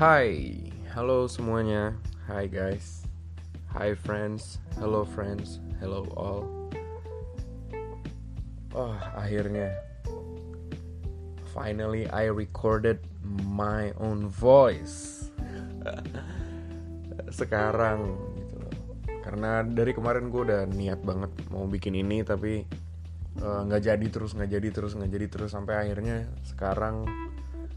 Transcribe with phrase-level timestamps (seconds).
[0.00, 0.56] Hai,
[0.96, 1.92] halo semuanya.
[2.24, 3.04] Hai guys.
[3.76, 4.56] Hi friends.
[4.80, 5.60] Hello friends.
[5.76, 6.48] Hello all.
[8.72, 9.76] Oh, akhirnya.
[11.52, 13.04] Finally I recorded
[13.44, 15.28] my own voice.
[17.44, 18.72] Sekarang gitu loh.
[19.20, 22.64] Karena dari kemarin gue udah niat banget mau bikin ini tapi
[23.36, 27.04] eh, nggak jadi terus nggak jadi terus nggak jadi terus sampai akhirnya sekarang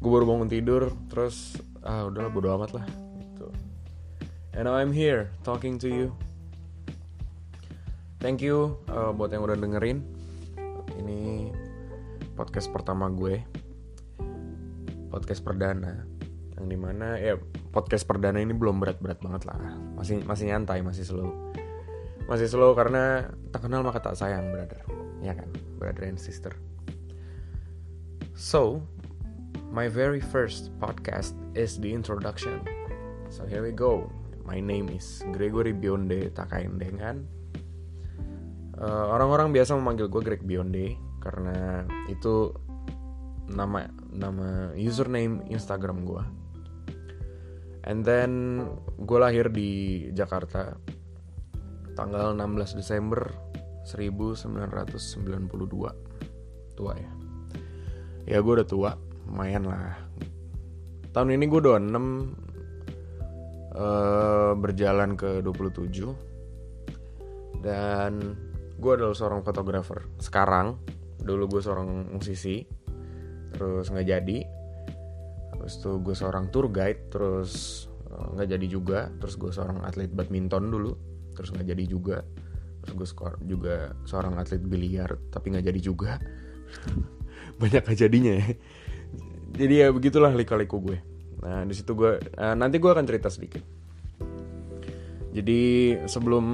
[0.00, 2.86] gue baru bangun tidur terus ah udahlah bodo amat lah
[3.22, 3.46] gitu.
[4.58, 6.10] And now I'm here talking to you.
[8.18, 10.02] Thank you uh, buat yang udah dengerin.
[10.98, 11.54] Ini
[12.34, 13.38] podcast pertama gue.
[15.14, 16.02] Podcast perdana.
[16.58, 17.38] Yang di mana ya
[17.70, 19.60] podcast perdana ini belum berat-berat banget lah.
[19.94, 21.30] Masih masih nyantai masih slow.
[22.26, 24.82] Masih slow karena tak kenal maka tak sayang brother.
[25.22, 25.46] Ya kan?
[25.78, 26.50] Brother and sister.
[28.34, 28.82] So
[29.70, 32.60] my very first podcast is the introduction.
[33.32, 34.12] So here we go.
[34.44, 37.24] My name is Gregory Bionde Takaindengan.
[38.76, 42.52] Uh, orang-orang biasa memanggil gue Greg Bionde karena itu
[43.48, 46.20] nama nama username Instagram gue.
[47.88, 48.60] And then
[49.00, 50.76] gue lahir di Jakarta
[51.96, 53.32] tanggal 16 Desember
[53.88, 56.76] 1992.
[56.76, 57.12] Tua ya.
[58.28, 58.92] Ya gue udah tua,
[59.24, 59.96] lumayan lah
[61.16, 61.96] tahun ini gue 26
[63.72, 66.12] uh, berjalan ke 27
[67.64, 68.36] dan
[68.76, 70.04] gue adalah seorang fotografer.
[70.20, 70.76] Sekarang
[71.24, 72.68] dulu gue seorang musisi
[73.56, 74.44] terus nggak jadi.
[75.56, 79.08] Habis itu gue seorang tour guide terus nggak uh, jadi juga.
[79.16, 80.92] Terus gue seorang atlet badminton dulu
[81.32, 82.20] terus nggak jadi juga.
[82.84, 86.20] Terus gue juga seorang atlet biliar tapi nggak jadi juga.
[87.64, 88.52] Banyak kejadinya ya
[89.56, 90.98] jadi ya begitulah lika-liku gue.
[91.40, 93.64] Nah di situ gue uh, nanti gue akan cerita sedikit.
[95.32, 96.44] Jadi sebelum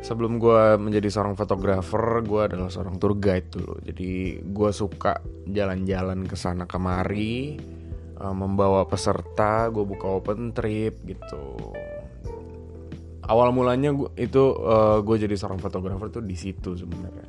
[0.00, 3.76] sebelum gue menjadi seorang fotografer gue adalah seorang tour guide dulu.
[3.84, 7.60] Jadi gue suka jalan-jalan ke sana kemari
[8.20, 11.72] uh, membawa peserta gue buka open trip gitu.
[13.30, 17.28] Awal mulanya gua, itu uh, gue jadi seorang fotografer tuh di situ sebenarnya.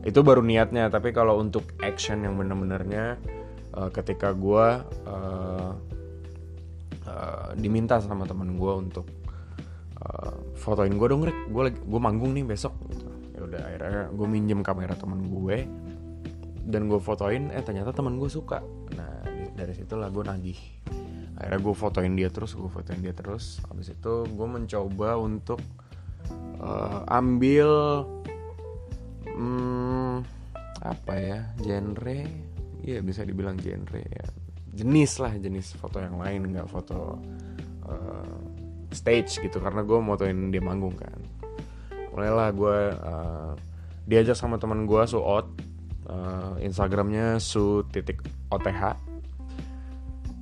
[0.00, 3.20] Itu baru niatnya tapi kalau untuk action yang bener-benernya
[3.74, 4.66] uh, ketika gue
[5.06, 5.72] uh,
[7.06, 9.06] uh, diminta sama temen gue untuk
[10.00, 12.74] uh, fotoin gue dong Rick gue gue manggung nih besok.
[12.90, 13.06] Gitu.
[13.36, 15.64] ya udah akhirnya gue minjem kamera temen gue
[16.68, 18.60] dan gue fotoin eh ternyata temen gue suka.
[18.94, 19.24] Nah
[19.56, 20.60] dari situlah gue nagih.
[21.40, 23.64] Akhirnya gue fotoin dia terus gue fotoin dia terus.
[23.68, 25.60] Habis itu gue mencoba untuk
[26.60, 28.04] uh, ambil
[29.24, 30.20] hmm,
[30.80, 32.49] apa ya genre
[32.96, 34.26] ya bisa dibilang genre ya
[34.74, 37.18] jenis lah jenis foto yang lain nggak foto
[37.86, 38.38] uh,
[38.90, 41.18] stage gitu karena gue motoin dia manggung kan
[42.10, 43.52] mulailah gue uh,
[44.06, 45.46] diajak sama teman gue suot
[46.10, 48.66] uh, instagramnya su titik oth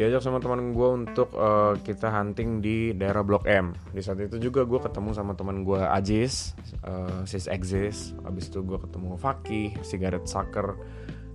[0.00, 3.76] diajak sama teman gue untuk uh, kita hunting di daerah Blok M.
[3.92, 6.56] Di saat itu juga gue ketemu sama teman gue Ajis,
[6.88, 8.16] uh, Sis Exis.
[8.24, 10.78] Abis itu gue ketemu Fakih, Sigaret Saker.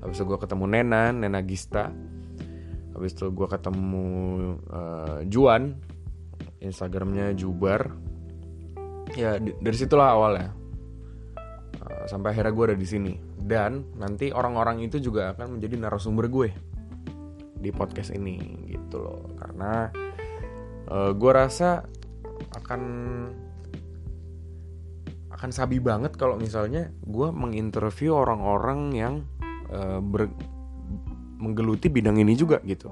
[0.06, 1.90] Abis itu gue ketemu Nena, Nena Gista.
[2.94, 4.06] Abis itu gue ketemu
[4.70, 5.74] uh, Juan,
[6.62, 7.90] Instagramnya Jubar.
[9.18, 10.54] Ya dari situlah awalnya.
[11.82, 13.14] Uh, sampai akhirnya gue ada di sini.
[13.42, 16.50] Dan nanti orang-orang itu juga akan menjadi narasumber gue
[17.66, 18.38] di podcast ini
[18.70, 19.90] gitu loh karena
[20.92, 21.82] uh, gue rasa
[22.54, 22.82] akan
[25.36, 29.16] akan sabi banget kalau misalnya gue menginterview orang-orang yang
[29.72, 30.30] uh, ber,
[31.40, 32.92] menggeluti bidang ini juga gitu.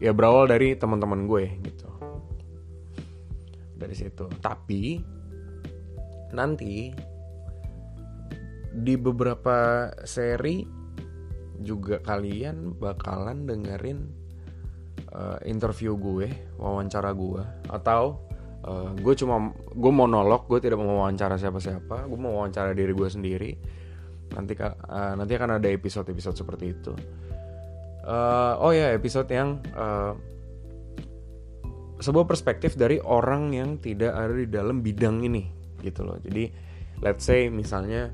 [0.00, 1.88] Ya berawal dari teman-teman gue gitu.
[3.76, 4.28] Dari situ.
[4.40, 5.00] Tapi
[6.32, 6.92] nanti
[8.76, 10.68] di beberapa seri
[11.64, 14.04] juga kalian bakalan dengerin
[15.16, 16.28] uh, interview gue,
[16.60, 17.40] wawancara gue,
[17.72, 18.20] atau
[18.68, 23.08] uh, gue cuma gue monolog, gue tidak mau wawancara siapa-siapa, gue mau wawancara diri gue
[23.08, 23.52] sendiri.
[24.34, 26.92] Nanti uh, nanti akan ada episode-episode seperti itu.
[28.06, 30.14] Uh, oh ya episode yang uh,
[31.98, 35.46] sebuah perspektif dari orang yang tidak ada di dalam bidang ini
[35.82, 36.18] gitu loh.
[36.22, 36.50] Jadi
[37.02, 38.10] let's say misalnya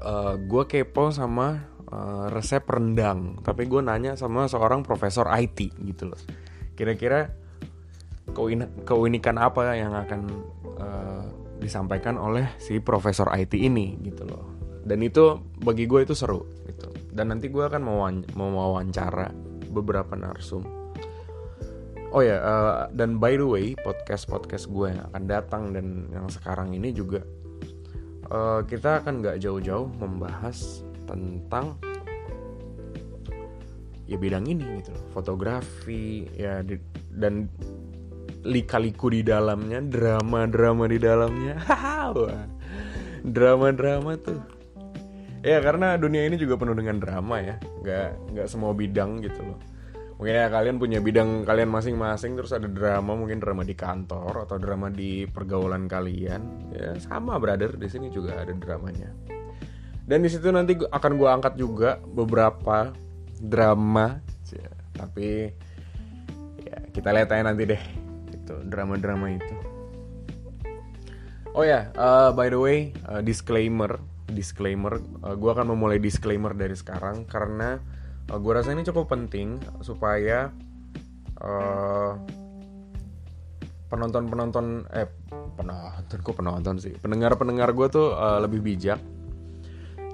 [0.00, 6.08] uh, gue kepo sama uh, resep rendang tapi gue nanya sama seorang profesor IT gitu
[6.10, 6.20] loh
[6.78, 7.28] kira-kira
[8.86, 10.20] keunikan apa yang akan
[10.78, 11.24] uh,
[11.60, 16.88] disampaikan oleh si profesor IT ini gitu loh dan itu bagi gue itu seru gitu.
[17.10, 19.28] Dan nanti gue akan mau wawancara
[19.70, 20.64] beberapa narsum.
[22.10, 26.26] Oh ya uh, dan by the way podcast podcast gue yang akan datang dan yang
[26.26, 27.22] sekarang ini juga
[28.34, 31.78] uh, kita akan nggak jauh-jauh membahas tentang
[34.10, 36.82] ya bidang ini gitu fotografi ya di,
[37.14, 37.46] dan
[38.42, 41.60] lika-liku di dalamnya drama-drama di dalamnya.
[43.36, 44.59] Drama-drama tuh
[45.40, 47.56] ya karena dunia ini juga penuh dengan drama ya.
[47.84, 49.58] Nggak nggak semua bidang gitu loh.
[50.20, 54.60] Mungkin ya kalian punya bidang kalian masing-masing terus ada drama mungkin drama di kantor atau
[54.60, 56.72] drama di pergaulan kalian.
[56.76, 57.72] Ya sama brother.
[57.80, 59.08] Di sini juga ada dramanya.
[60.04, 62.92] Dan di situ nanti akan gue angkat juga beberapa
[63.40, 64.20] drama.
[64.50, 65.48] Ya, tapi
[66.66, 67.82] ya kita lihat aja nanti deh
[68.28, 69.56] itu drama-drama itu.
[71.54, 76.54] Oh ya yeah, uh, by the way uh, disclaimer disclaimer uh, gue akan memulai disclaimer
[76.54, 77.78] dari sekarang karena
[78.30, 80.54] uh, gue rasa ini cukup penting supaya
[81.42, 82.14] uh,
[83.90, 85.10] penonton-penonton eh
[85.58, 89.02] penonton kok penonton sih pendengar-pendengar gue tuh uh, lebih bijak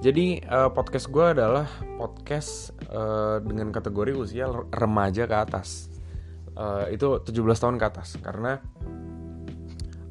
[0.04, 1.64] jadi uh, podcast gue adalah
[1.96, 5.88] podcast uh, dengan kategori usia remaja ke atas.
[6.56, 8.60] Uh, itu 17 tahun ke atas karena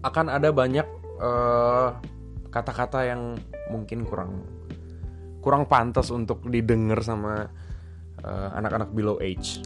[0.05, 0.85] akan ada banyak
[2.53, 3.21] kata-kata uh, yang
[3.71, 4.45] mungkin kurang
[5.41, 7.45] kurang pantas untuk didengar sama
[8.25, 9.61] anak-anak uh, below age.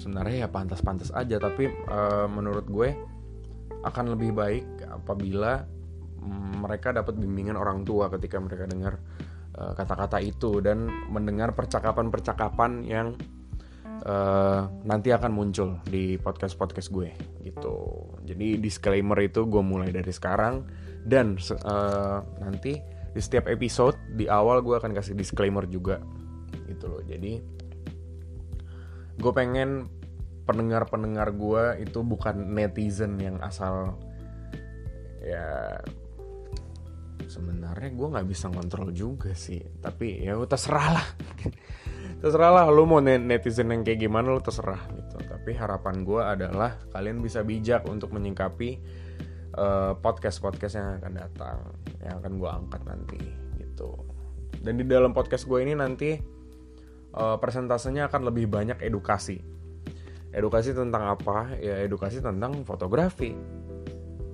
[0.00, 2.96] Sebenarnya ya pantas-pantas aja tapi uh, menurut gue
[3.84, 5.62] akan lebih baik apabila
[6.58, 8.98] mereka dapat bimbingan orang tua ketika mereka dengar
[9.58, 13.18] Eh, kata-kata itu dan mendengar percakapan-percakapan yang
[14.06, 17.10] uh, nanti akan muncul di podcast-podcast gue
[17.42, 18.06] gitu.
[18.22, 20.62] Jadi disclaimer itu gue mulai dari sekarang
[21.02, 21.34] dan
[21.66, 22.78] uh, nanti
[23.18, 25.98] di setiap episode di awal gue akan kasih disclaimer juga.
[26.70, 27.02] Gitu loh.
[27.02, 27.42] Jadi
[29.18, 29.90] gue pengen
[30.46, 33.98] pendengar-pendengar gue itu bukan netizen yang asal
[35.18, 35.82] ya
[37.26, 39.58] sebenarnya gue nggak bisa ngontrol juga sih.
[39.82, 41.06] Tapi ya terserah lah.
[42.22, 45.18] Terserah lah lo mau netizen yang kayak gimana lo terserah gitu.
[45.26, 48.78] Tapi harapan gue adalah kalian bisa bijak untuk menyingkapi
[49.56, 51.58] eh, podcast podcast yang akan datang
[52.04, 53.20] yang akan gue angkat nanti
[53.60, 53.94] gitu.
[54.58, 56.18] Dan di dalam podcast gue ini nanti
[57.14, 59.38] uh, persentasenya akan lebih banyak edukasi.
[60.34, 61.54] Edukasi tentang apa?
[61.62, 63.38] Ya edukasi tentang fotografi.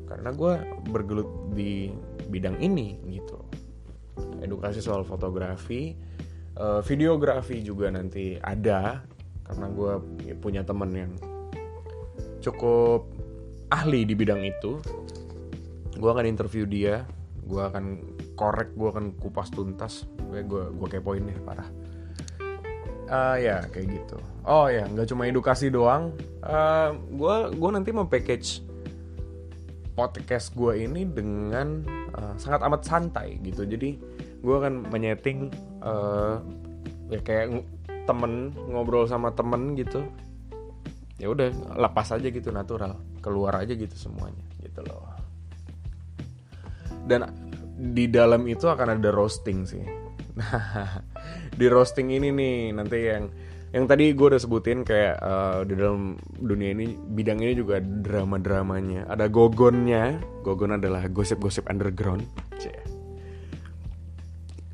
[0.08, 0.52] Karena gue
[0.88, 1.92] bergelut di
[2.32, 3.36] bidang ini gitu.
[4.40, 5.92] Edukasi soal fotografi
[6.58, 9.02] uh, videografi juga nanti ada
[9.44, 9.92] karena gue
[10.40, 11.12] punya temen yang
[12.40, 13.08] cukup
[13.72, 14.80] ahli di bidang itu
[15.94, 17.06] gue akan interview dia
[17.44, 17.84] gue akan
[18.34, 20.08] korek gue akan kupas tuntas.
[20.16, 21.68] Gue gue gue kepoin deh parah.
[23.04, 24.16] Uh, ya kayak gitu.
[24.48, 26.16] Oh ya nggak cuma edukasi doang.
[27.12, 28.64] Gue uh, gue nanti mau package
[29.94, 31.84] podcast gue ini dengan
[32.16, 33.68] uh, sangat amat santai gitu.
[33.68, 34.00] Jadi
[34.40, 35.52] gue akan menyeting
[35.84, 36.40] uh,
[37.12, 37.60] ya kayak
[38.08, 40.00] temen ngobrol sama temen gitu.
[41.20, 45.08] Ya udah lepas aja gitu natural keluar aja gitu semuanya gitu loh.
[47.08, 47.24] Dan
[47.74, 49.84] di dalam itu akan ada roasting sih.
[50.34, 50.98] Nah
[51.54, 53.30] di roasting ini nih nanti yang
[53.74, 58.38] yang tadi gue udah sebutin kayak uh, di dalam dunia ini bidang ini juga drama
[58.38, 60.18] dramanya ada gogonnya.
[60.42, 62.26] Gogon adalah gosip-gosip underground.
[62.58, 62.74] Cie.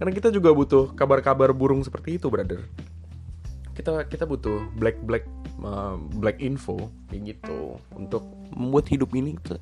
[0.00, 2.64] karena kita juga butuh kabar-kabar burung seperti itu brother.
[3.76, 5.28] Kita kita butuh black black
[5.62, 8.22] uh, black info kayak gitu untuk
[8.54, 9.58] membuat hidup ini tuh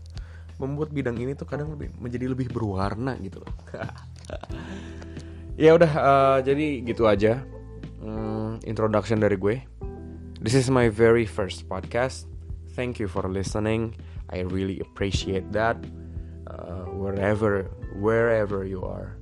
[0.59, 3.53] membuat bidang ini tuh kadang lebih menjadi lebih berwarna gitu loh
[5.63, 7.43] ya udah uh, jadi gitu aja
[8.03, 9.61] hmm, introduction dari gue.
[10.39, 12.31] This is my very first podcast.
[12.79, 13.99] Thank you for listening.
[14.31, 15.77] I really appreciate that.
[16.47, 17.69] Uh, wherever
[17.99, 19.19] wherever you are.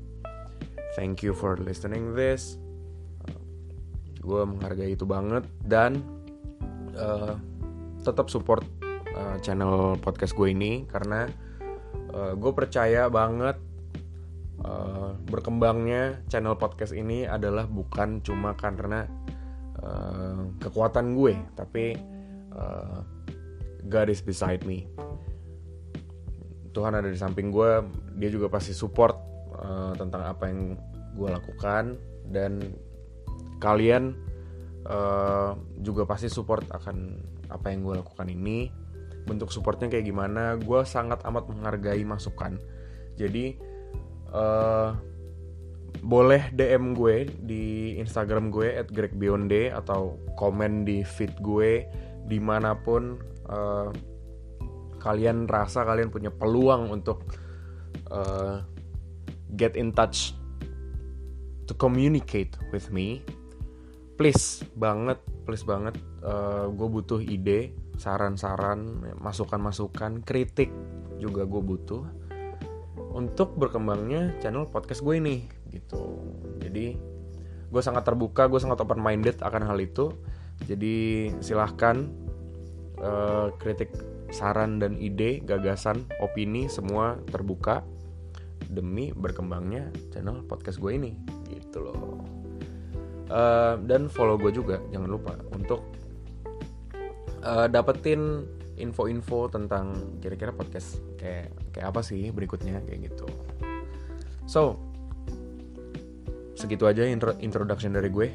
[0.94, 2.60] Thank you for listening this.
[3.26, 3.40] Uh,
[4.20, 6.04] gue menghargai itu banget dan
[6.96, 7.36] uh,
[8.02, 8.64] tetap support
[9.14, 11.28] uh, channel podcast gue ini karena
[12.12, 13.56] uh, gue percaya banget
[14.64, 19.04] uh, berkembangnya channel podcast ini adalah bukan cuma karena
[19.82, 21.96] uh, kekuatan gue, tapi
[22.54, 23.00] uh,
[23.86, 24.88] God is beside me.
[26.72, 27.80] Tuhan ada di samping gue,
[28.20, 29.16] dia juga pasti support
[29.56, 30.76] uh, tentang apa yang
[31.16, 31.96] gue lakukan
[32.28, 32.60] dan
[33.56, 34.12] kalian
[34.86, 36.96] uh, juga pasti support akan
[37.50, 38.70] apa yang gue lakukan ini.
[39.26, 40.54] Bentuk supportnya kayak gimana?
[40.56, 42.58] Gue sangat amat menghargai masukan.
[43.18, 43.58] Jadi
[44.30, 44.94] uh,
[46.06, 51.88] boleh DM gue di Instagram gue at @gregbionde atau komen di feed gue
[52.26, 53.90] di mana pun uh,
[55.00, 57.22] kalian rasa kalian punya peluang untuk
[58.10, 58.62] uh,
[59.54, 60.34] get in touch
[61.66, 63.22] to communicate with me
[64.16, 65.94] please banget please banget
[66.24, 70.68] uh, gue butuh ide saran-saran masukan-masukan kritik
[71.16, 72.04] juga gue butuh
[73.16, 76.20] untuk berkembangnya channel podcast gue ini gitu.
[76.60, 76.96] Jadi
[77.66, 80.12] gue sangat terbuka gue sangat open minded akan hal itu.
[80.68, 82.08] Jadi silahkan
[83.00, 83.92] uh, kritik
[84.28, 87.80] saran dan ide gagasan opini semua terbuka
[88.66, 91.12] demi berkembangnya channel podcast gue ini
[91.46, 92.35] gitu loh
[93.30, 95.82] uh, dan follow gue juga jangan lupa untuk
[97.42, 103.26] uh, dapetin info-info tentang kira-kira podcast kayak kayak apa sih berikutnya kayak gitu.
[104.44, 104.76] So
[106.56, 108.28] segitu aja intro introduction dari gue.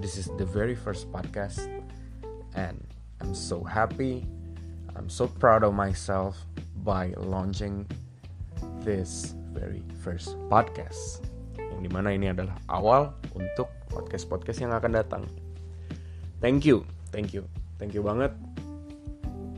[0.00, 1.62] This is the very first podcast
[2.58, 2.80] and
[3.22, 4.26] I'm so happy
[4.96, 6.36] I'm so proud of myself
[6.82, 7.86] by launching
[8.82, 11.31] this very first podcast
[11.72, 15.22] yang di mana ini adalah awal untuk podcast-podcast yang akan datang
[16.44, 17.42] thank you thank you
[17.80, 18.32] thank you banget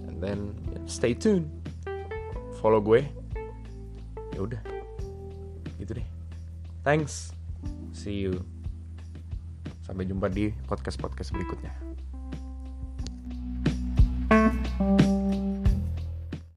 [0.06, 0.54] and then
[0.86, 1.50] stay tuned
[2.62, 3.02] follow gue
[4.34, 4.62] ya udah
[5.82, 6.14] gitu deh
[6.84, 7.32] Thanks.
[7.96, 8.44] See you.
[9.88, 11.72] Sampai jumpa di podcast-podcast berikutnya.